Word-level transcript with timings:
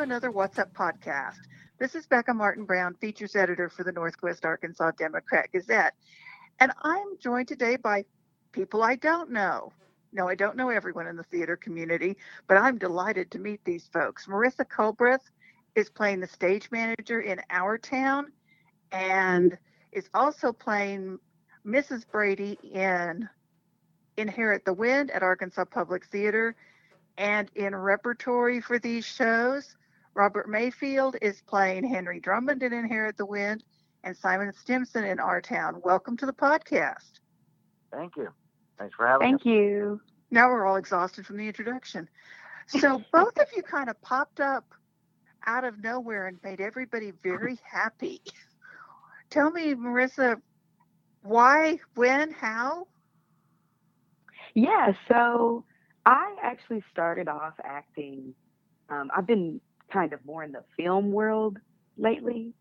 another 0.00 0.30
What's 0.30 0.58
Up 0.58 0.72
podcast. 0.72 1.40
This 1.78 1.94
is 1.94 2.06
Becca 2.06 2.32
Martin 2.32 2.64
Brown, 2.64 2.94
features 2.94 3.36
editor 3.36 3.68
for 3.68 3.84
the 3.84 3.92
Northwest 3.92 4.46
Arkansas 4.46 4.92
Democrat 4.92 5.50
Gazette. 5.52 5.92
And 6.58 6.72
I'm 6.82 7.18
joined 7.18 7.48
today 7.48 7.76
by 7.76 8.06
people 8.50 8.82
I 8.82 8.96
don't 8.96 9.30
know. 9.30 9.74
No, 10.10 10.26
I 10.26 10.36
don't 10.36 10.56
know 10.56 10.70
everyone 10.70 11.06
in 11.06 11.16
the 11.16 11.22
theater 11.24 11.54
community, 11.54 12.16
but 12.48 12.56
I'm 12.56 12.78
delighted 12.78 13.30
to 13.32 13.38
meet 13.38 13.62
these 13.66 13.90
folks. 13.92 14.26
Marissa 14.26 14.64
Culbreath 14.64 15.30
is 15.74 15.90
playing 15.90 16.20
the 16.20 16.26
stage 16.26 16.70
manager 16.70 17.20
in 17.20 17.42
Our 17.50 17.76
Town 17.76 18.32
and 18.92 19.58
is 19.92 20.08
also 20.14 20.50
playing 20.50 21.18
Mrs. 21.66 22.10
Brady 22.10 22.58
in 22.62 23.28
Inherit 24.16 24.64
the 24.64 24.72
Wind 24.72 25.10
at 25.10 25.22
Arkansas 25.22 25.66
Public 25.66 26.06
Theater. 26.06 26.56
And 27.18 27.50
in 27.54 27.76
repertory 27.76 28.62
for 28.62 28.78
these 28.78 29.04
shows, 29.04 29.76
Robert 30.14 30.48
Mayfield 30.48 31.16
is 31.22 31.40
playing 31.42 31.84
Henry 31.84 32.20
Drummond 32.20 32.62
in 32.62 32.72
Inherit 32.72 33.16
the 33.16 33.26
Wind 33.26 33.62
and 34.02 34.16
Simon 34.16 34.52
Stimson 34.52 35.04
in 35.04 35.20
Our 35.20 35.40
Town. 35.40 35.80
Welcome 35.84 36.16
to 36.18 36.26
the 36.26 36.32
podcast. 36.32 37.20
Thank 37.92 38.16
you. 38.16 38.28
Thanks 38.78 38.94
for 38.96 39.06
having 39.06 39.26
me. 39.26 39.32
Thank 39.32 39.42
us. 39.42 39.46
you. 39.46 40.00
Now 40.30 40.48
we're 40.48 40.66
all 40.66 40.76
exhausted 40.76 41.26
from 41.26 41.36
the 41.36 41.46
introduction. 41.46 42.08
So 42.66 43.02
both 43.12 43.38
of 43.38 43.46
you 43.54 43.62
kind 43.62 43.88
of 43.88 44.00
popped 44.02 44.40
up 44.40 44.74
out 45.46 45.64
of 45.64 45.82
nowhere 45.82 46.26
and 46.26 46.38
made 46.42 46.60
everybody 46.60 47.12
very 47.22 47.58
happy. 47.62 48.20
Tell 49.30 49.50
me, 49.50 49.74
Marissa, 49.74 50.40
why, 51.22 51.78
when, 51.94 52.32
how? 52.32 52.88
Yeah, 54.54 54.92
so 55.08 55.64
I 56.04 56.34
actually 56.42 56.82
started 56.90 57.28
off 57.28 57.54
acting. 57.62 58.34
Um, 58.88 59.10
I've 59.16 59.26
been 59.26 59.60
kind 59.92 60.12
of 60.12 60.24
more 60.24 60.42
in 60.44 60.52
the 60.52 60.64
film 60.76 61.12
world 61.12 61.58
lately, 61.96 62.52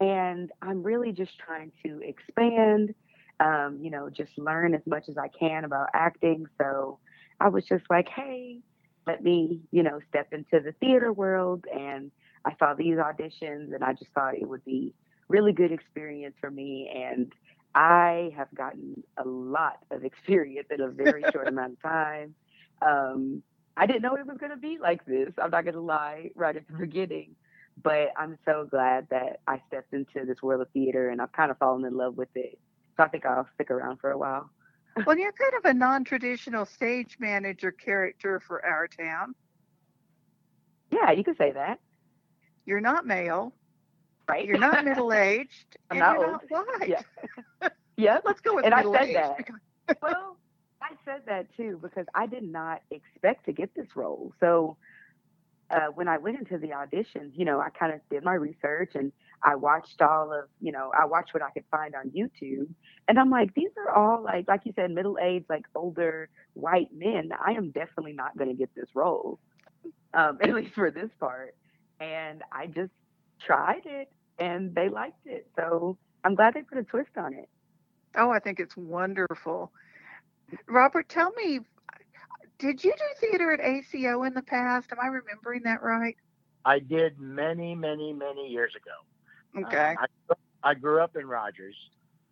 and 0.00 0.50
I'm 0.62 0.82
really 0.82 1.12
just 1.12 1.38
trying 1.38 1.72
to 1.84 2.00
expand, 2.02 2.94
um, 3.40 3.78
you 3.80 3.90
know, 3.90 4.10
just 4.10 4.36
learn 4.36 4.74
as 4.74 4.82
much 4.86 5.08
as 5.08 5.16
I 5.16 5.28
can 5.28 5.64
about 5.64 5.88
acting. 5.94 6.46
So 6.60 6.98
I 7.40 7.48
was 7.48 7.64
just 7.64 7.84
like, 7.88 8.08
hey, 8.08 8.58
let 9.06 9.22
me, 9.22 9.60
you 9.70 9.82
know, 9.82 10.00
step 10.08 10.32
into 10.32 10.60
the 10.60 10.72
theater 10.80 11.12
world. 11.12 11.64
And 11.72 12.10
I 12.44 12.54
saw 12.58 12.74
these 12.74 12.96
auditions, 12.96 13.74
and 13.74 13.82
I 13.82 13.92
just 13.92 14.10
thought 14.14 14.36
it 14.36 14.48
would 14.48 14.64
be 14.64 14.94
really 15.28 15.52
good 15.52 15.72
experience 15.72 16.34
for 16.40 16.50
me. 16.50 16.90
And 16.94 17.32
I 17.74 18.32
have 18.36 18.48
gotten 18.54 19.02
a 19.16 19.26
lot 19.26 19.78
of 19.90 20.04
experience 20.10 20.68
in 20.70 20.80
a 20.80 20.88
very 20.88 21.24
short 21.32 21.48
amount 21.48 21.74
of 21.74 21.82
time. 21.82 22.34
Um, 22.82 23.42
I 23.76 23.86
didn't 23.86 24.02
know 24.02 24.14
it 24.16 24.26
was 24.26 24.38
going 24.38 24.50
to 24.52 24.56
be 24.56 24.78
like 24.80 25.04
this. 25.04 25.30
I'm 25.42 25.50
not 25.50 25.64
going 25.64 25.74
to 25.74 25.80
lie 25.80 26.30
right 26.34 26.56
at 26.56 26.66
the 26.66 26.74
beginning, 26.74 27.36
but 27.82 28.08
I'm 28.16 28.38
so 28.44 28.66
glad 28.70 29.08
that 29.10 29.40
I 29.46 29.60
stepped 29.68 29.92
into 29.92 30.24
this 30.26 30.42
world 30.42 30.62
of 30.62 30.70
theater 30.70 31.10
and 31.10 31.20
I've 31.20 31.32
kind 31.32 31.50
of 31.50 31.58
fallen 31.58 31.84
in 31.84 31.96
love 31.96 32.16
with 32.16 32.30
it. 32.34 32.58
So 32.96 33.02
I 33.02 33.08
think 33.08 33.26
I'll 33.26 33.46
stick 33.54 33.70
around 33.70 33.98
for 34.00 34.10
a 34.10 34.18
while. 34.18 34.50
Well, 35.06 35.18
you're 35.18 35.32
kind 35.32 35.52
of 35.58 35.64
a 35.66 35.74
non 35.74 36.04
traditional 36.04 36.64
stage 36.64 37.18
manager 37.20 37.70
character 37.70 38.40
for 38.40 38.64
our 38.64 38.88
town. 38.88 39.34
Yeah, 40.90 41.10
you 41.12 41.22
could 41.22 41.36
say 41.36 41.52
that, 41.52 41.80
You're 42.64 42.80
not 42.80 43.06
male, 43.06 43.52
right? 44.26 44.46
you're 44.46 44.56
not 44.58 44.84
middle 44.86 45.12
aged, 45.12 45.76
I'm 45.90 45.98
and 45.98 46.00
not 46.00 46.18
you're 46.18 46.30
old. 46.30 46.40
not 46.50 46.66
white. 46.80 46.88
Yeah. 46.88 47.68
yeah. 47.98 48.18
Let's 48.24 48.40
go 48.40 48.54
with 48.54 48.64
And 48.64 48.72
I 48.72 48.78
middle 48.78 48.94
said 48.94 49.02
aged. 49.02 49.16
that. 49.18 49.36
because- 49.36 49.60
well, 50.00 50.38
I 50.90 50.94
said 51.04 51.22
that 51.26 51.46
too 51.56 51.78
because 51.82 52.06
I 52.14 52.26
did 52.26 52.44
not 52.44 52.82
expect 52.90 53.46
to 53.46 53.52
get 53.52 53.74
this 53.74 53.88
role. 53.96 54.32
So 54.40 54.76
uh, 55.70 55.88
when 55.94 56.08
I 56.08 56.18
went 56.18 56.38
into 56.38 56.58
the 56.58 56.68
auditions, 56.68 57.32
you 57.34 57.44
know, 57.44 57.60
I 57.60 57.70
kind 57.70 57.92
of 57.92 58.00
did 58.10 58.24
my 58.24 58.34
research 58.34 58.92
and 58.94 59.12
I 59.42 59.56
watched 59.56 60.00
all 60.00 60.32
of, 60.32 60.48
you 60.60 60.72
know, 60.72 60.92
I 60.98 61.06
watched 61.06 61.34
what 61.34 61.42
I 61.42 61.50
could 61.50 61.64
find 61.70 61.94
on 61.94 62.10
YouTube, 62.10 62.68
and 63.08 63.18
I'm 63.18 63.30
like, 63.30 63.54
these 63.54 63.70
are 63.76 63.90
all 63.94 64.22
like, 64.22 64.48
like 64.48 64.62
you 64.64 64.72
said, 64.76 64.90
middle 64.90 65.18
aged, 65.22 65.46
like 65.48 65.64
older 65.74 66.28
white 66.54 66.88
men. 66.94 67.30
I 67.46 67.52
am 67.52 67.70
definitely 67.70 68.14
not 68.14 68.36
going 68.36 68.50
to 68.50 68.56
get 68.56 68.70
this 68.74 68.88
role, 68.94 69.38
um, 70.14 70.38
at 70.42 70.54
least 70.54 70.74
for 70.74 70.90
this 70.90 71.10
part. 71.20 71.54
And 72.00 72.42
I 72.52 72.66
just 72.66 72.92
tried 73.44 73.82
it, 73.86 74.08
and 74.38 74.74
they 74.74 74.88
liked 74.88 75.26
it. 75.26 75.48
So 75.56 75.98
I'm 76.24 76.34
glad 76.34 76.54
they 76.54 76.62
put 76.62 76.78
a 76.78 76.84
twist 76.84 77.10
on 77.16 77.34
it. 77.34 77.48
Oh, 78.16 78.30
I 78.30 78.38
think 78.38 78.60
it's 78.60 78.76
wonderful. 78.76 79.72
Robert, 80.68 81.08
tell 81.08 81.32
me, 81.32 81.60
did 82.58 82.82
you 82.82 82.92
do 82.92 83.28
theater 83.28 83.52
at 83.52 83.60
ACO 83.60 84.22
in 84.22 84.34
the 84.34 84.42
past? 84.42 84.88
Am 84.92 84.98
I 85.00 85.06
remembering 85.06 85.62
that 85.64 85.82
right? 85.82 86.16
I 86.64 86.78
did 86.78 87.18
many, 87.18 87.74
many, 87.74 88.12
many 88.12 88.48
years 88.48 88.72
ago. 88.74 89.66
Okay. 89.66 89.94
Uh, 90.00 90.34
I, 90.64 90.70
I 90.70 90.74
grew 90.74 91.00
up 91.00 91.16
in 91.16 91.26
Rogers, 91.26 91.76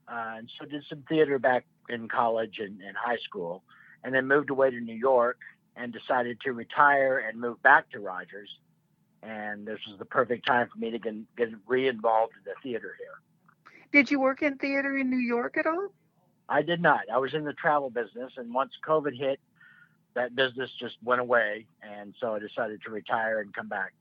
uh, 0.09 0.35
and 0.39 0.51
so 0.59 0.67
did 0.67 0.83
some 0.89 1.05
theater 1.09 1.39
back 1.39 1.65
in 1.89 2.09
college 2.09 2.59
and, 2.59 2.81
and 2.81 2.97
high 2.97 3.19
school, 3.19 3.63
and 4.03 4.15
then 4.15 4.27
moved 4.27 4.51
away 4.51 4.71
to 4.71 4.81
New 4.81 4.97
York 4.97 5.39
and 5.77 5.93
decided 5.93 6.41
to 6.41 6.53
retire 6.53 7.19
and 7.19 7.41
move 7.41 7.63
back 7.63 7.91
to 7.91 8.01
Rogers. 8.01 8.51
And 9.23 9.67
this 9.67 9.79
was 9.89 9.99
the 9.99 10.05
perfect 10.05 10.47
time 10.47 10.69
for 10.73 10.79
me 10.79 10.91
to 10.91 10.99
get, 10.99 11.15
get 11.37 11.49
re-involved 11.67 12.33
in 12.37 12.43
the 12.45 12.55
theater 12.63 12.95
here. 12.99 13.81
did 13.93 14.11
you 14.11 14.21
work 14.21 14.43
in 14.43 14.59
theater 14.59 14.97
in 14.97 15.11
New 15.11 15.17
York 15.17 15.57
at 15.57 15.67
all? 15.67 15.89
I 16.49 16.63
did 16.63 16.81
not. 16.81 17.03
I 17.13 17.19
was 17.19 17.35
in 17.35 17.45
the 17.45 17.53
travel 17.53 17.91
business, 17.91 18.33
and 18.37 18.53
once 18.53 18.73
COVID 18.87 19.17
hit, 19.17 19.41
that 20.15 20.35
business 20.37 20.71
just 20.79 20.97
went 21.03 21.21
away, 21.21 21.67
and 21.83 22.15
so 22.21 22.35
I 22.35 22.39
decided 22.39 22.83
to 22.83 22.91
retire 22.91 23.41
and 23.41 23.53
come 23.53 23.69
back. 23.69 23.93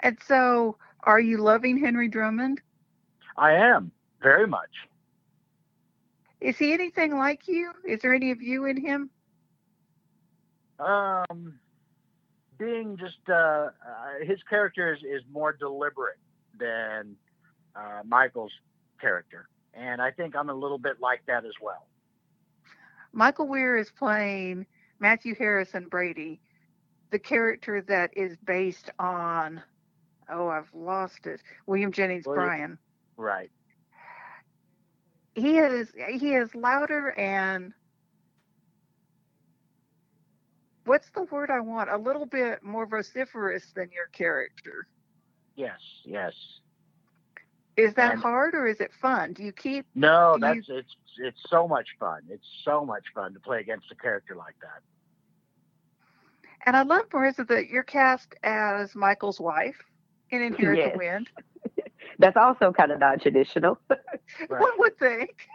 And 0.00 0.18
so, 0.26 0.76
are 1.04 1.20
you 1.20 1.38
loving 1.38 1.78
Henry 1.78 2.08
Drummond? 2.08 2.60
I 3.36 3.52
am 3.52 3.92
very 4.22 4.46
much. 4.46 4.70
Is 6.40 6.56
he 6.56 6.72
anything 6.72 7.16
like 7.16 7.46
you? 7.46 7.72
Is 7.86 8.00
there 8.00 8.14
any 8.14 8.30
of 8.30 8.40
you 8.42 8.64
in 8.64 8.80
him? 8.80 9.10
Um, 10.78 11.58
being 12.58 12.96
just 12.98 13.18
uh, 13.28 13.32
uh, 13.32 13.70
his 14.22 14.38
character 14.48 14.94
is, 14.94 15.00
is 15.02 15.22
more 15.30 15.52
deliberate 15.52 16.18
than 16.58 17.16
uh, 17.76 18.02
Michael's 18.06 18.52
character, 19.00 19.48
and 19.74 20.00
I 20.00 20.10
think 20.10 20.36
I'm 20.36 20.50
a 20.50 20.54
little 20.54 20.78
bit 20.78 21.00
like 21.00 21.24
that 21.26 21.44
as 21.44 21.54
well. 21.60 21.86
Michael 23.12 23.48
Weir 23.48 23.76
is 23.76 23.90
playing 23.90 24.66
Matthew 24.98 25.34
Harrison 25.34 25.88
Brady, 25.88 26.40
the 27.10 27.18
character 27.18 27.82
that 27.82 28.10
is 28.16 28.36
based 28.44 28.90
on, 28.98 29.62
oh, 30.32 30.48
I've 30.48 30.72
lost 30.74 31.26
it, 31.26 31.40
William 31.66 31.92
Jennings 31.92 32.26
William- 32.26 32.46
Bryan. 32.46 32.78
Right. 33.16 33.50
He 35.34 35.58
is 35.58 35.92
he 36.18 36.34
is 36.34 36.54
louder 36.54 37.12
and 37.18 37.72
what's 40.84 41.08
the 41.10 41.22
word 41.22 41.50
I 41.50 41.60
want? 41.60 41.88
A 41.88 41.96
little 41.96 42.26
bit 42.26 42.62
more 42.62 42.84
vociferous 42.84 43.72
than 43.74 43.90
your 43.92 44.06
character. 44.12 44.88
Yes. 45.54 45.78
Yes. 46.04 46.32
Is 47.80 47.94
that 47.94 48.12
And- 48.12 48.22
hard 48.22 48.54
or 48.54 48.66
is 48.66 48.80
it 48.80 48.92
fun? 49.00 49.32
Do 49.32 49.42
you 49.42 49.52
keep 49.52 49.86
No, 49.94 50.36
Do 50.38 50.46
you- 50.46 50.54
that's 50.54 50.68
it's 50.68 50.96
it's 51.18 51.40
so 51.48 51.66
much 51.68 51.88
fun. 51.98 52.22
It's 52.30 52.46
so 52.64 52.84
much 52.84 53.04
fun 53.14 53.34
to 53.34 53.40
play 53.40 53.60
against 53.60 53.90
a 53.90 53.94
character 53.94 54.34
like 54.36 54.54
that. 54.62 54.82
and 56.66 56.76
I 56.76 56.82
love 56.82 57.08
Marissa 57.10 57.46
that 57.48 57.68
you're 57.68 57.82
cast 57.82 58.34
as 58.42 58.94
Michael's 58.94 59.40
wife 59.40 59.82
in 60.30 60.42
Inherit 60.48 60.78
Yes. 60.78 60.92
the 60.92 60.98
Wind. 60.98 61.30
That's 62.18 62.36
also 62.36 62.72
kind 62.72 62.92
of 62.92 63.00
non-traditional. 63.00 63.78
Right. 63.88 63.98
One 64.48 64.72
would 64.78 64.98
think. 64.98 65.46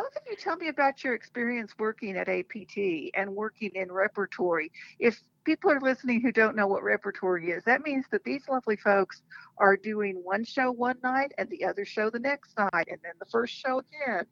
Both 0.00 0.16
of 0.16 0.22
you 0.30 0.36
tell 0.36 0.56
me 0.56 0.68
about 0.68 1.04
your 1.04 1.12
experience 1.12 1.74
working 1.78 2.16
at 2.16 2.26
APT 2.26 3.10
and 3.12 3.36
working 3.36 3.70
in 3.74 3.92
repertory. 3.92 4.72
If 4.98 5.22
people 5.44 5.70
are 5.70 5.80
listening 5.80 6.22
who 6.22 6.32
don't 6.32 6.56
know 6.56 6.66
what 6.66 6.82
repertory 6.82 7.50
is, 7.50 7.64
that 7.64 7.82
means 7.82 8.06
that 8.10 8.24
these 8.24 8.48
lovely 8.48 8.76
folks 8.76 9.20
are 9.58 9.76
doing 9.76 10.14
one 10.24 10.42
show 10.42 10.72
one 10.72 10.96
night 11.02 11.32
and 11.36 11.50
the 11.50 11.66
other 11.66 11.84
show 11.84 12.08
the 12.08 12.18
next 12.18 12.56
night 12.56 12.88
and 12.88 12.98
then 13.02 13.12
the 13.18 13.26
first 13.26 13.52
show 13.52 13.80
again. 13.80 14.24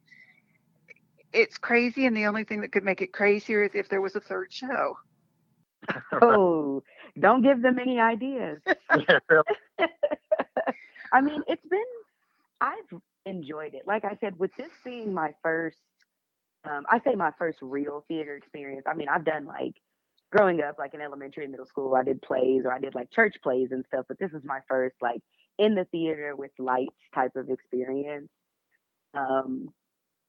It's 1.35 1.59
crazy, 1.59 2.07
and 2.07 2.17
the 2.17 2.25
only 2.25 2.45
thing 2.45 2.63
that 2.63 2.73
could 2.73 2.85
make 2.85 3.03
it 3.03 3.13
crazier 3.13 3.63
is 3.63 3.73
if 3.75 3.91
there 3.91 4.01
was 4.01 4.17
a 4.17 4.21
third 4.21 4.51
show. 4.51 4.97
oh, 6.23 6.83
don't 7.21 7.43
give 7.43 7.61
them 7.61 7.79
any 7.79 8.01
ideas. 8.01 8.59
I 11.13 11.21
mean, 11.21 11.43
it's 11.47 11.67
been, 11.69 11.85
I've 12.63 13.01
enjoyed 13.29 13.75
it. 13.75 13.83
Like 13.87 14.05
I 14.05 14.17
said, 14.21 14.39
with 14.39 14.51
this 14.57 14.71
being 14.85 15.13
my 15.13 15.31
first, 15.43 15.79
um, 16.69 16.85
I 16.91 17.01
say 17.01 17.15
my 17.15 17.31
first 17.39 17.59
real 17.63 18.05
theater 18.09 18.37
experience. 18.37 18.85
I 18.87 18.95
mean, 18.95 19.09
I've 19.09 19.25
done 19.25 19.47
like 19.47 19.75
growing 20.33 20.61
up, 20.63 20.77
like 20.79 20.95
in 20.95 21.01
elementary 21.01 21.45
and 21.45 21.53
middle 21.53 21.67
school, 21.67 21.95
I 21.95 22.05
did 22.05 22.23
plays 22.23 22.63
or 22.65 22.73
I 22.73 22.79
did 22.81 22.95
like 22.95 23.11
church 23.11 23.37
plays 23.43 23.69
and 23.71 23.85
stuff, 23.87 24.07
but 24.09 24.19
this 24.19 24.33
is 24.33 24.43
my 24.45 24.61
first 24.69 24.97
like 25.01 25.21
in 25.59 25.75
the 25.75 25.85
theater 25.87 26.35
with 26.37 26.51
lights 26.59 26.97
type 27.15 27.33
of 27.37 27.51
experience. 27.51 28.31
Um, 29.15 29.69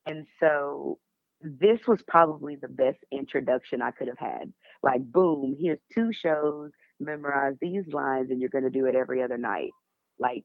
and 0.05 0.25
so 0.39 0.99
this 1.41 1.79
was 1.87 2.01
probably 2.07 2.55
the 2.55 2.67
best 2.67 2.99
introduction 3.11 3.81
I 3.81 3.91
could 3.91 4.07
have 4.07 4.19
had 4.19 4.53
like 4.83 5.03
boom, 5.03 5.55
here's 5.59 5.79
two 5.93 6.11
shows, 6.13 6.71
memorize 6.99 7.55
these 7.61 7.87
lines, 7.91 8.31
and 8.31 8.39
you're 8.39 8.49
going 8.49 8.63
to 8.63 8.69
do 8.69 8.85
it 8.85 8.95
every 8.95 9.23
other 9.23 9.37
night. 9.37 9.71
Like 10.19 10.43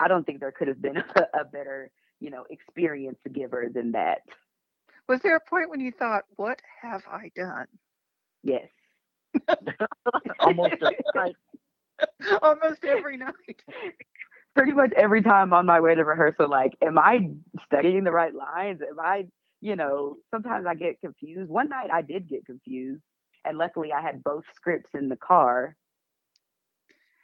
I 0.00 0.08
don't 0.08 0.24
think 0.24 0.40
there 0.40 0.52
could 0.52 0.68
have 0.68 0.80
been 0.80 0.96
a, 1.16 1.40
a 1.40 1.44
better 1.44 1.90
you 2.20 2.30
know 2.30 2.44
experience 2.50 3.18
giver 3.32 3.68
than 3.72 3.92
that. 3.92 4.22
Was 5.08 5.20
there 5.20 5.36
a 5.36 5.40
point 5.40 5.70
when 5.70 5.80
you 5.80 5.92
thought, 5.92 6.24
"What 6.36 6.60
have 6.82 7.04
I 7.10 7.30
done?" 7.34 7.66
Yes. 8.42 8.68
Almost 10.40 10.74
every 10.82 10.96
night. 11.14 11.36
Almost 12.42 12.84
every 12.84 13.16
night. 13.16 13.62
Pretty 14.54 14.72
much 14.72 14.92
every 14.96 15.22
time 15.22 15.52
on 15.52 15.66
my 15.66 15.80
way 15.80 15.94
to 15.94 16.04
rehearsal, 16.04 16.48
like, 16.48 16.72
am 16.82 16.98
I 16.98 17.30
studying 17.66 18.04
the 18.04 18.12
right 18.12 18.34
lines? 18.34 18.80
Am 18.88 18.98
I, 18.98 19.26
you 19.60 19.76
know, 19.76 20.16
sometimes 20.30 20.66
I 20.66 20.74
get 20.74 21.00
confused. 21.00 21.50
One 21.50 21.68
night 21.68 21.90
I 21.92 22.02
did 22.02 22.28
get 22.28 22.46
confused, 22.46 23.02
and 23.44 23.58
luckily 23.58 23.92
I 23.92 24.00
had 24.00 24.24
both 24.24 24.44
scripts 24.54 24.90
in 24.94 25.08
the 25.08 25.16
car. 25.16 25.76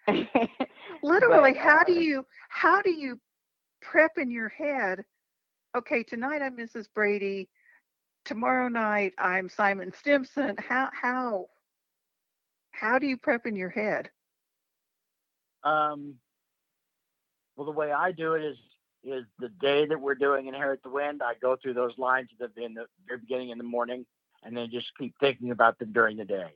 Literally, 1.02 1.52
But, 1.52 1.60
how 1.60 1.84
do 1.84 1.92
uh, 1.92 2.00
you 2.00 2.26
how 2.48 2.82
do 2.82 2.90
you 2.90 3.18
prep 3.80 4.12
in 4.18 4.30
your 4.30 4.48
head? 4.48 5.04
Okay, 5.76 6.02
tonight 6.02 6.42
I'm 6.42 6.56
Mrs. 6.56 6.86
Brady. 6.94 7.48
Tomorrow 8.24 8.68
night 8.68 9.12
I'm 9.18 9.48
Simon 9.48 9.92
Stimson. 9.92 10.56
How 10.58 10.88
how 10.92 11.46
how 12.72 12.98
do 12.98 13.06
you 13.06 13.16
prep 13.16 13.46
in 13.46 13.56
your 13.56 13.70
head? 13.70 14.10
Um, 15.64 16.14
well, 17.56 17.66
the 17.66 17.72
way 17.72 17.92
I 17.92 18.12
do 18.12 18.34
it 18.34 18.42
is 18.42 18.56
is 19.04 19.24
the 19.38 19.48
day 19.60 19.86
that 19.86 20.00
we're 20.00 20.14
doing 20.14 20.46
Inherit 20.46 20.82
the 20.82 20.90
Wind. 20.90 21.22
I 21.22 21.34
go 21.40 21.56
through 21.60 21.74
those 21.74 21.96
lines 21.98 22.28
at 22.40 22.54
the, 22.54 22.64
in 22.64 22.74
the 22.74 22.86
very 23.06 23.20
beginning 23.20 23.50
in 23.50 23.58
the 23.58 23.64
morning, 23.64 24.06
and 24.42 24.56
then 24.56 24.68
just 24.70 24.90
keep 24.98 25.14
thinking 25.20 25.50
about 25.50 25.78
them 25.78 25.92
during 25.92 26.16
the 26.16 26.24
day. 26.24 26.52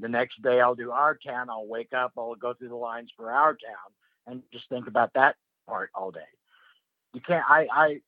The 0.00 0.08
next 0.08 0.42
day 0.42 0.60
I'll 0.60 0.74
do 0.74 0.90
Our 0.90 1.16
Town. 1.16 1.50
I'll 1.50 1.66
wake 1.66 1.92
up. 1.92 2.12
I'll 2.16 2.34
go 2.34 2.54
through 2.54 2.68
the 2.68 2.76
lines 2.76 3.10
for 3.16 3.30
Our 3.30 3.52
Town, 3.52 3.92
and 4.26 4.42
just 4.52 4.68
think 4.68 4.86
about 4.86 5.12
that 5.14 5.36
part 5.68 5.90
all 5.94 6.10
day. 6.10 6.20
You 7.12 7.20
can't. 7.20 7.44
I 7.48 7.66
I 7.72 8.00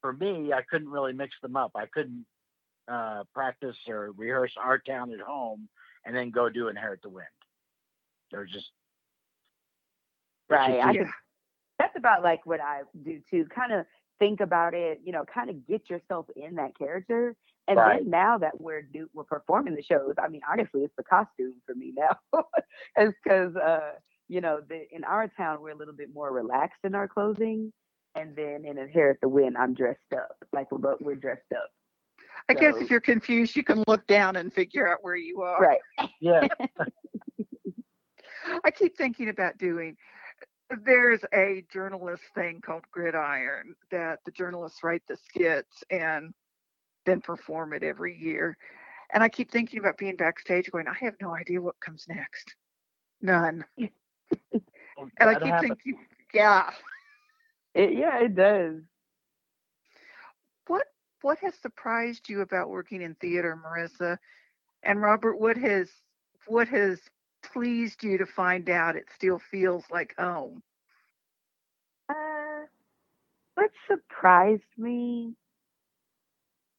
for 0.00 0.12
me, 0.12 0.52
I 0.52 0.62
couldn't 0.62 0.90
really 0.90 1.12
mix 1.12 1.34
them 1.42 1.56
up. 1.56 1.72
I 1.74 1.86
couldn't 1.86 2.24
uh, 2.88 3.24
practice 3.34 3.76
or 3.88 4.12
rehearse 4.16 4.52
Our 4.60 4.78
Town 4.78 5.12
at 5.12 5.20
home 5.20 5.68
and 6.04 6.16
then 6.16 6.30
go 6.30 6.48
do 6.48 6.68
Inherit 6.68 7.02
the 7.02 7.08
Wind. 7.08 7.26
There's 8.30 8.50
just 8.50 8.70
it's 10.50 10.58
just 10.58 10.68
Right. 10.68 10.80
I 10.80 11.10
that's 11.78 11.96
about 11.96 12.22
like 12.22 12.44
what 12.46 12.60
I 12.60 12.80
do 13.04 13.20
too. 13.30 13.46
Kind 13.54 13.72
of 13.72 13.84
think 14.18 14.40
about 14.40 14.74
it, 14.74 15.00
you 15.04 15.12
know, 15.12 15.24
kind 15.32 15.50
of 15.50 15.66
get 15.66 15.88
yourself 15.88 16.26
in 16.34 16.56
that 16.56 16.76
character. 16.76 17.36
And 17.68 17.76
Right. 17.76 18.00
then 18.00 18.10
now 18.10 18.38
that 18.38 18.60
we're 18.60 18.82
do, 18.82 19.10
we're 19.12 19.24
performing 19.24 19.74
the 19.74 19.82
shows, 19.82 20.14
I 20.18 20.28
mean, 20.28 20.40
honestly, 20.50 20.82
it's 20.84 20.96
the 20.96 21.04
costume 21.04 21.54
for 21.66 21.74
me 21.74 21.92
now, 21.94 22.18
it's 22.96 23.16
because 23.22 23.54
uh, 23.56 23.92
you 24.28 24.40
know, 24.40 24.60
the, 24.66 24.86
in 24.90 25.04
our 25.04 25.28
town 25.28 25.60
we're 25.60 25.70
a 25.70 25.76
little 25.76 25.94
bit 25.94 26.12
more 26.12 26.32
relaxed 26.32 26.80
in 26.84 26.94
our 26.94 27.06
clothing, 27.06 27.72
and 28.14 28.34
then 28.34 28.64
in 28.64 28.78
Inherit 28.78 29.18
the 29.20 29.28
Wind, 29.28 29.56
I'm 29.58 29.74
dressed 29.74 30.12
up 30.14 30.36
like 30.52 30.72
we're 30.72 30.78
both 30.78 31.00
we're 31.00 31.14
dressed 31.14 31.52
up. 31.54 31.70
I 32.48 32.54
guess 32.54 32.76
if 32.76 32.90
you're 32.90 33.00
confused, 33.00 33.56
you 33.56 33.62
can 33.62 33.84
look 33.86 34.06
down 34.06 34.36
and 34.36 34.52
figure 34.52 34.88
out 34.88 34.98
where 35.02 35.16
you 35.16 35.42
are. 35.42 35.60
Right. 35.60 35.80
yeah. 36.20 36.48
I 38.64 38.70
keep 38.70 38.96
thinking 38.96 39.28
about 39.28 39.58
doing. 39.58 39.96
There's 40.84 41.20
a 41.34 41.64
journalist 41.72 42.22
thing 42.34 42.60
called 42.64 42.84
Gridiron 42.90 43.74
that 43.90 44.20
the 44.24 44.30
journalists 44.30 44.82
write 44.82 45.02
the 45.08 45.16
skits 45.16 45.82
and 45.90 46.32
then 47.08 47.20
perform 47.20 47.72
it 47.72 47.82
every 47.82 48.16
year. 48.16 48.56
And 49.12 49.22
I 49.22 49.28
keep 49.28 49.50
thinking 49.50 49.78
about 49.78 49.96
being 49.96 50.16
backstage 50.16 50.70
going, 50.70 50.86
I 50.86 50.96
have 51.00 51.14
no 51.20 51.34
idea 51.34 51.62
what 51.62 51.80
comes 51.80 52.04
next. 52.08 52.54
None. 53.22 53.64
And 53.78 53.90
I 55.20 55.34
keep 55.34 55.42
happens. 55.44 55.60
thinking, 55.60 55.98
yeah. 56.34 56.70
It, 57.74 57.92
yeah, 57.94 58.18
it 58.20 58.34
does. 58.34 58.82
What 60.66 60.86
what 61.22 61.38
has 61.38 61.54
surprised 61.54 62.28
you 62.28 62.42
about 62.42 62.68
working 62.68 63.02
in 63.02 63.14
theater, 63.14 63.58
Marissa? 63.64 64.18
And 64.82 65.00
Robert, 65.00 65.40
what 65.40 65.56
has 65.56 65.88
what 66.46 66.68
has 66.68 67.00
pleased 67.52 68.02
you 68.02 68.18
to 68.18 68.26
find 68.26 68.68
out 68.68 68.96
it 68.96 69.06
still 69.14 69.38
feels 69.50 69.84
like 69.90 70.14
home? 70.18 70.62
Uh, 72.08 72.66
what 73.54 73.70
surprised 73.88 74.62
me 74.76 75.34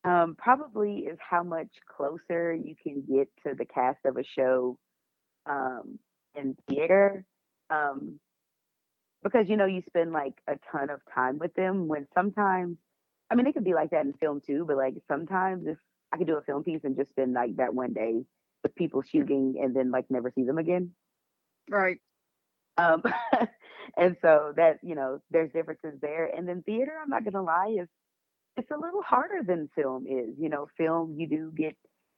um, 0.10 0.36
probably 0.38 1.00
is 1.02 1.20
how 1.20 1.44
much 1.44 1.70
closer 1.96 2.54
you 2.54 2.76
can 2.82 3.04
get 3.08 3.30
to 3.46 3.54
the 3.56 3.66
cast 3.66 4.00
of 4.06 4.18
a 4.18 4.24
show 4.24 4.78
um, 5.46 6.00
in 6.36 6.56
theater. 6.68 7.26
Um, 7.70 8.20
because 9.24 9.50
you 9.50 9.58
know 9.58 9.66
you 9.66 9.84
spend 9.86 10.12
like 10.12 10.34
a 10.48 10.54
ton 10.72 10.90
of 10.90 11.02
time 11.14 11.38
with 11.38 11.54
them 11.54 11.88
when 11.88 12.08
sometimes 12.16 12.78
I 13.30 13.36
mean 13.36 13.46
it 13.46 13.54
could 13.54 13.66
be 13.66 13.74
like 13.74 13.92
that 13.92 14.06
in 14.06 14.14
film 14.14 14.42
too, 14.46 14.66
but 14.66 14.78
like 14.78 14.96
sometimes 15.08 15.68
if 15.68 15.78
I 16.12 16.18
could 16.18 16.28
do 16.28 16.38
a 16.38 16.42
film 16.42 16.64
piece 16.64 16.82
and 16.84 16.96
just 16.96 17.12
spend 17.12 17.34
like 17.34 17.58
that 17.58 17.76
one 17.76 17.94
day 17.94 18.24
with 18.64 18.76
people 18.76 19.04
shooting 19.04 19.60
and 19.62 19.76
then 19.76 19.92
like 19.92 20.06
never 20.10 20.32
see 20.34 20.44
them 20.44 20.58
again. 20.58 20.92
Right. 21.70 21.98
Um, 22.78 23.04
and 23.98 24.16
so 24.24 24.54
that 24.56 24.80
you 24.82 24.96
know, 24.96 25.22
there's 25.30 25.52
differences 25.52 26.00
there. 26.02 26.26
And 26.26 26.48
then 26.48 26.64
theater, 26.64 26.94
I'm 27.00 27.10
not 27.10 27.26
gonna 27.26 27.44
lie, 27.44 27.76
is 27.80 27.90
it's 28.60 28.72
a 28.72 28.78
little 28.78 29.02
harder 29.02 29.42
than 29.46 29.70
film 29.76 30.06
is. 30.08 30.36
You 30.38 30.50
know, 30.50 30.68
film 30.78 31.16
you 31.18 31.28
do 31.28 31.52
get 31.56 31.76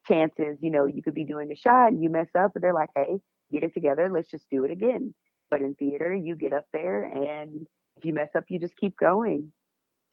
chances. 0.07 0.57
You 0.61 0.71
know, 0.71 0.85
you 0.85 1.01
could 1.01 1.13
be 1.13 1.23
doing 1.23 1.51
a 1.51 1.55
shot 1.55 1.91
and 1.91 2.03
you 2.03 2.09
mess 2.09 2.27
up, 2.37 2.51
but 2.53 2.61
they're 2.61 2.73
like, 2.73 2.89
hey, 2.95 3.19
get 3.51 3.63
it 3.63 3.73
together, 3.73 4.09
let's 4.09 4.29
just 4.29 4.49
do 4.49 4.63
it 4.63 4.71
again. 4.71 5.13
But 5.49 5.61
in 5.61 5.75
theater, 5.75 6.13
you 6.13 6.35
get 6.35 6.53
up 6.53 6.65
there 6.73 7.03
and 7.03 7.67
if 7.97 8.05
you 8.05 8.13
mess 8.13 8.29
up, 8.35 8.45
you 8.49 8.59
just 8.59 8.75
keep 8.77 8.97
going. 8.97 9.51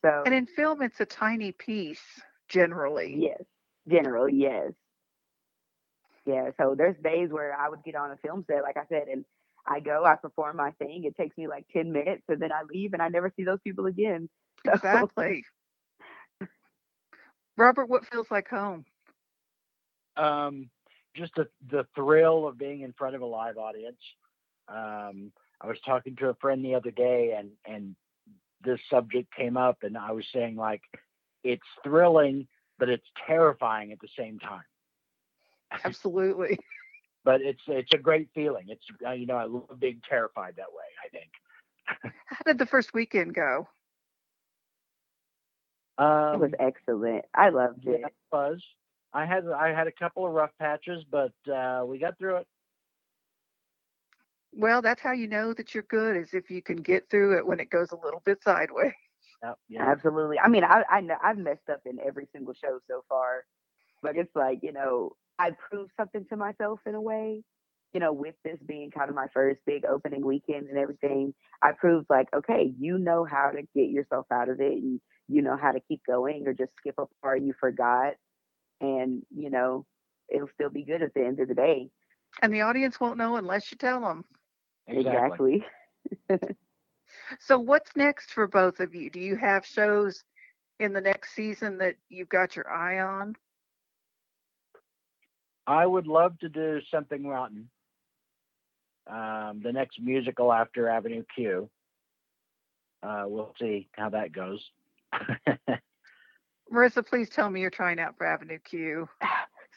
So 0.02 0.22
And 0.26 0.34
in 0.34 0.46
film, 0.46 0.82
it's 0.82 1.00
a 1.00 1.06
tiny 1.06 1.52
piece 1.52 2.02
generally. 2.48 3.14
Yes, 3.18 3.42
general, 3.88 4.28
yes. 4.28 4.72
Yeah, 6.26 6.50
so 6.60 6.74
there's 6.76 6.96
days 7.02 7.30
where 7.30 7.56
I 7.58 7.68
would 7.70 7.82
get 7.84 7.94
on 7.94 8.10
a 8.10 8.16
film 8.18 8.44
set, 8.46 8.62
like 8.62 8.76
I 8.76 8.84
said, 8.88 9.08
and 9.10 9.24
I 9.66 9.80
go, 9.80 10.04
I 10.04 10.16
perform 10.16 10.56
my 10.56 10.72
thing. 10.72 11.04
It 11.04 11.16
takes 11.16 11.36
me 11.38 11.48
like 11.48 11.64
10 11.72 11.90
minutes, 11.90 12.24
and 12.28 12.40
then 12.40 12.52
I 12.52 12.62
leave 12.70 12.92
and 12.92 13.00
I 13.00 13.08
never 13.08 13.32
see 13.34 13.44
those 13.44 13.60
people 13.64 13.86
again. 13.86 14.28
So, 14.66 14.72
Exactly. 14.72 15.44
Robert, 17.58 17.90
what 17.90 18.06
feels 18.12 18.28
like 18.30 18.48
home? 18.48 18.86
um, 20.18 20.68
just 21.16 21.32
the, 21.36 21.48
the 21.70 21.86
thrill 21.94 22.46
of 22.46 22.58
being 22.58 22.82
in 22.82 22.92
front 22.92 23.14
of 23.14 23.22
a 23.22 23.26
live 23.26 23.56
audience. 23.56 24.00
Um, 24.68 25.32
I 25.60 25.66
was 25.66 25.78
talking 25.86 26.16
to 26.16 26.28
a 26.28 26.34
friend 26.34 26.64
the 26.64 26.74
other 26.74 26.90
day, 26.90 27.34
and 27.38 27.50
and 27.66 27.96
this 28.64 28.80
subject 28.90 29.34
came 29.34 29.56
up, 29.56 29.78
and 29.82 29.96
I 29.96 30.12
was 30.12 30.26
saying 30.34 30.56
like, 30.56 30.82
it's 31.44 31.62
thrilling, 31.84 32.48
but 32.78 32.88
it's 32.88 33.06
terrifying 33.26 33.92
at 33.92 34.00
the 34.00 34.08
same 34.18 34.38
time. 34.40 34.64
Absolutely. 35.84 36.58
But 37.24 37.40
it's 37.42 37.62
it's 37.68 37.92
a 37.94 37.98
great 37.98 38.28
feeling. 38.34 38.66
It's 38.68 38.84
uh, 39.06 39.12
you 39.12 39.26
know 39.26 39.36
I 39.36 39.44
love 39.44 39.80
being 39.80 40.00
terrified 40.08 40.54
that 40.56 40.72
way. 40.72 40.84
I 41.04 41.08
think. 41.10 41.30
How 42.26 42.38
did 42.46 42.58
the 42.58 42.66
first 42.66 42.94
weekend 42.94 43.34
go? 43.34 43.68
It 46.32 46.36
Um, 46.36 46.40
was 46.40 46.52
excellent. 46.58 47.24
I 47.34 47.50
loved 47.50 47.86
yeah, 47.86 47.96
it. 47.96 48.08
it 48.08 48.14
was. 48.32 48.62
I 49.12 49.26
had 49.26 49.44
I 49.48 49.68
had 49.74 49.86
a 49.86 49.92
couple 49.92 50.26
of 50.26 50.32
rough 50.32 50.50
patches, 50.58 51.04
but 51.10 51.32
uh, 51.52 51.84
we 51.86 51.98
got 51.98 52.18
through 52.18 52.36
it. 52.38 52.46
Well, 54.52 54.82
that's 54.82 55.00
how 55.02 55.12
you 55.12 55.26
know 55.28 55.52
that 55.54 55.74
you're 55.74 55.82
good, 55.84 56.16
is 56.16 56.34
if 56.34 56.50
you 56.50 56.62
can 56.62 56.76
get 56.78 57.08
through 57.10 57.38
it 57.38 57.46
when 57.46 57.60
it 57.60 57.70
goes 57.70 57.92
a 57.92 57.96
little 57.96 58.20
bit 58.24 58.42
sideways. 58.42 58.92
Yep, 59.42 59.58
yeah. 59.68 59.92
Absolutely. 59.92 60.38
I 60.38 60.48
mean, 60.48 60.64
I, 60.64 60.82
I 60.90 61.00
know 61.00 61.16
I've 61.22 61.38
messed 61.38 61.68
up 61.70 61.80
in 61.86 61.98
every 62.04 62.28
single 62.32 62.54
show 62.54 62.80
so 62.88 63.04
far, 63.08 63.44
but 64.02 64.16
it's 64.16 64.34
like, 64.34 64.60
you 64.62 64.72
know, 64.72 65.12
I 65.38 65.50
proved 65.70 65.92
something 65.96 66.24
to 66.30 66.36
myself 66.36 66.80
in 66.86 66.94
a 66.94 67.00
way, 67.00 67.42
you 67.92 68.00
know, 68.00 68.12
with 68.12 68.34
this 68.44 68.58
being 68.66 68.90
kind 68.90 69.08
of 69.10 69.16
my 69.16 69.26
first 69.34 69.60
big 69.66 69.84
opening 69.84 70.24
weekend 70.26 70.68
and 70.68 70.78
everything. 70.78 71.34
I 71.62 71.72
proved 71.72 72.06
like, 72.10 72.28
okay, 72.34 72.72
you 72.78 72.98
know 72.98 73.24
how 73.24 73.50
to 73.50 73.62
get 73.74 73.90
yourself 73.90 74.26
out 74.32 74.48
of 74.48 74.60
it 74.60 74.72
and 74.74 75.00
you 75.28 75.42
know 75.42 75.56
how 75.56 75.72
to 75.72 75.80
keep 75.80 76.02
going 76.06 76.46
or 76.46 76.52
just 76.52 76.72
skip 76.78 76.94
a 76.98 77.06
part 77.22 77.42
you 77.42 77.54
forgot. 77.58 78.14
And, 78.80 79.22
you 79.34 79.50
know, 79.50 79.84
it'll 80.28 80.48
still 80.54 80.70
be 80.70 80.84
good 80.84 81.02
at 81.02 81.14
the 81.14 81.24
end 81.24 81.40
of 81.40 81.48
the 81.48 81.54
day. 81.54 81.88
And 82.42 82.52
the 82.52 82.62
audience 82.62 83.00
won't 83.00 83.18
know 83.18 83.36
unless 83.36 83.70
you 83.70 83.78
tell 83.78 84.00
them. 84.00 84.24
Exactly. 84.86 85.64
Exactly. 86.10 86.48
So, 87.40 87.58
what's 87.58 87.96
next 87.96 88.32
for 88.32 88.46
both 88.46 88.80
of 88.80 88.94
you? 88.94 89.10
Do 89.10 89.20
you 89.20 89.36
have 89.36 89.66
shows 89.66 90.24
in 90.80 90.92
the 90.92 91.00
next 91.00 91.34
season 91.34 91.78
that 91.78 91.96
you've 92.08 92.28
got 92.28 92.56
your 92.56 92.70
eye 92.70 93.00
on? 93.00 93.36
I 95.66 95.86
would 95.86 96.06
love 96.06 96.38
to 96.40 96.48
do 96.48 96.80
something 96.90 97.26
rotten. 97.26 97.68
Um, 99.06 99.60
the 99.62 99.72
next 99.72 100.00
musical 100.00 100.52
after 100.52 100.88
Avenue 100.88 101.24
Q. 101.34 101.68
Uh, 103.02 103.24
we'll 103.26 103.54
see 103.60 103.88
how 103.92 104.10
that 104.10 104.32
goes. 104.32 104.62
Marissa, 106.72 107.06
please 107.06 107.28
tell 107.30 107.50
me 107.50 107.60
you're 107.60 107.70
trying 107.70 107.98
out 107.98 108.16
for 108.16 108.26
Avenue 108.26 108.58
Q. 108.58 109.08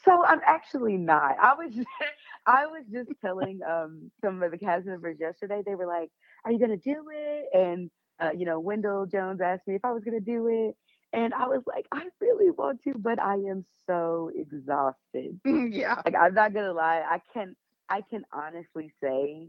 So 0.04 0.24
I'm 0.24 0.40
actually 0.46 0.96
not. 0.96 1.36
I 1.40 1.54
was 1.54 1.74
just, 1.74 1.86
I 2.46 2.66
was 2.66 2.84
just 2.92 3.10
telling 3.20 3.60
um 3.68 4.10
some 4.22 4.42
of 4.42 4.50
the 4.50 4.58
cast 4.58 4.86
members 4.86 5.18
yesterday. 5.20 5.62
They 5.64 5.74
were 5.74 5.86
like, 5.86 6.10
"Are 6.44 6.52
you 6.52 6.58
gonna 6.58 6.76
do 6.76 7.04
it?" 7.12 7.46
And 7.54 7.90
uh, 8.20 8.30
you 8.36 8.44
know, 8.46 8.60
Wendell 8.60 9.06
Jones 9.06 9.40
asked 9.40 9.66
me 9.66 9.76
if 9.76 9.84
I 9.84 9.92
was 9.92 10.04
gonna 10.04 10.20
do 10.20 10.48
it, 10.48 10.76
and 11.12 11.32
I 11.34 11.46
was 11.46 11.62
like, 11.66 11.86
"I 11.92 12.06
really 12.20 12.50
want 12.50 12.82
to, 12.84 12.94
but 12.98 13.20
I 13.20 13.34
am 13.34 13.64
so 13.86 14.30
exhausted." 14.34 15.40
yeah. 15.44 16.02
Like 16.04 16.16
I'm 16.20 16.34
not 16.34 16.52
gonna 16.52 16.72
lie, 16.72 17.02
I 17.08 17.20
can 17.32 17.54
I 17.88 18.02
can 18.10 18.24
honestly 18.32 18.92
say, 19.02 19.48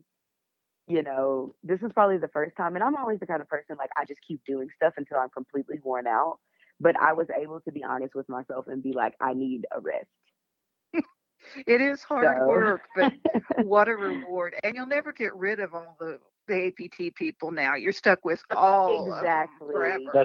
you 0.87 1.01
know, 1.03 1.55
this 1.63 1.81
is 1.81 1.91
probably 1.93 2.17
the 2.17 2.27
first 2.29 2.55
time, 2.57 2.75
and 2.75 2.83
I'm 2.83 2.95
always 2.95 3.19
the 3.19 3.27
kind 3.27 3.41
of 3.41 3.47
person 3.49 3.77
like 3.77 3.89
I 3.97 4.05
just 4.05 4.21
keep 4.27 4.41
doing 4.45 4.67
stuff 4.75 4.93
until 4.97 5.17
I'm 5.17 5.29
completely 5.29 5.79
worn 5.83 6.07
out. 6.07 6.39
But 6.79 6.99
I 6.99 7.13
was 7.13 7.27
able 7.39 7.61
to 7.61 7.71
be 7.71 7.83
honest 7.83 8.15
with 8.15 8.27
myself 8.27 8.67
and 8.67 8.83
be 8.83 8.93
like, 8.93 9.13
I 9.21 9.33
need 9.33 9.65
a 9.75 9.79
rest. 9.79 10.07
It 11.67 11.81
is 11.81 12.01
hard 12.03 12.37
So- 12.39 12.47
work, 12.47 12.81
but 12.95 13.13
what 13.65 13.87
a 13.89 13.95
reward. 13.95 14.55
And 14.63 14.75
you'll 14.75 14.87
never 14.87 15.11
get 15.11 15.35
rid 15.35 15.59
of 15.59 15.73
all 15.73 15.95
the, 15.99 16.19
the 16.47 16.67
APT 16.67 17.15
people 17.15 17.51
now. 17.51 17.75
You're 17.75 17.91
stuck 17.93 18.23
with 18.25 18.41
all 18.51 19.01
of 19.01 19.07
them 19.09 19.17
exactly. 19.19 19.75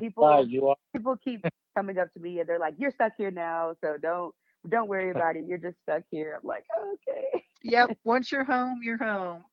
People 0.01 0.47
you 0.47 0.69
are. 0.69 0.77
people 0.95 1.17
keep 1.17 1.45
coming 1.77 1.99
up 1.99 2.13
to 2.15 2.21
me 2.21 2.41
and 2.41 2.49
they're 2.49 2.59
like, 2.59 2.75
"You're 2.79 2.93
stuck 2.93 3.13
here 3.19 3.31
now, 3.33 3.75
so 3.81 3.97
don't 4.01 4.35
don't 4.69 4.89
worry 4.89 5.11
about 5.17 5.37
it. 5.37 5.45
You're 5.47 5.59
just 5.59 5.77
stuck 5.83 6.03
here." 6.11 6.39
I'm 6.41 6.47
like, 6.49 6.65
"Okay." 6.95 7.45
Yep. 7.65 7.99
Once 8.05 8.31
you're 8.33 8.45
home, 8.45 8.81
you're 8.83 8.99
home. 8.99 9.45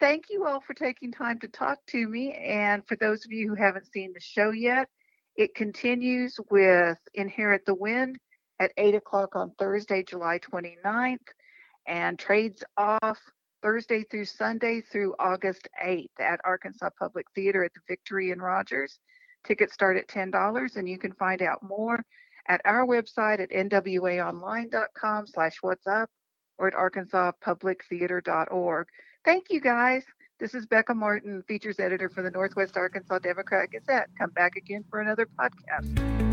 Thank 0.00 0.26
you 0.30 0.46
all 0.46 0.60
for 0.60 0.74
taking 0.74 1.10
time 1.10 1.40
to 1.40 1.48
talk 1.48 1.78
to 1.88 2.08
me. 2.08 2.32
And 2.32 2.86
for 2.86 2.94
those 2.96 3.24
of 3.24 3.32
you 3.32 3.48
who 3.48 3.56
haven't 3.56 3.92
seen 3.92 4.12
the 4.12 4.20
show 4.20 4.50
yet, 4.50 4.88
it 5.36 5.56
continues 5.56 6.38
with 6.50 6.98
Inherit 7.14 7.64
the 7.66 7.74
Wind 7.74 8.16
at 8.60 8.70
8 8.76 8.94
o'clock 8.94 9.34
on 9.34 9.50
Thursday, 9.58 10.04
July 10.04 10.38
29th, 10.38 11.18
and 11.86 12.16
trades 12.18 12.62
off 12.76 13.18
Thursday 13.60 14.04
through 14.04 14.26
Sunday 14.26 14.80
through 14.80 15.16
August 15.18 15.68
8th 15.82 16.20
at 16.20 16.40
Arkansas 16.44 16.90
Public 16.96 17.26
Theater 17.34 17.64
at 17.64 17.74
the 17.74 17.80
Victory 17.88 18.30
in 18.30 18.40
Rogers. 18.40 19.00
Tickets 19.44 19.74
start 19.74 19.96
at 19.96 20.06
$10, 20.06 20.76
and 20.76 20.88
you 20.88 20.98
can 20.98 21.12
find 21.14 21.42
out 21.42 21.60
more 21.62 22.00
at 22.48 22.60
our 22.64 22.86
website 22.86 23.40
at 23.40 23.50
nwaonline.com 23.50 25.26
slash 25.26 25.56
what's 25.60 25.88
up 25.88 26.08
or 26.58 26.68
at 26.68 26.74
arkansaspublictheater.org. 26.74 28.86
Thank 29.28 29.50
you, 29.50 29.60
guys. 29.60 30.04
This 30.40 30.54
is 30.54 30.64
Becca 30.64 30.94
Martin, 30.94 31.42
features 31.46 31.78
editor 31.78 32.08
for 32.08 32.22
the 32.22 32.30
Northwest 32.30 32.78
Arkansas 32.78 33.18
Democrat 33.18 33.70
Gazette. 33.70 34.08
Come 34.18 34.30
back 34.30 34.56
again 34.56 34.84
for 34.88 35.02
another 35.02 35.28
podcast. 35.38 36.27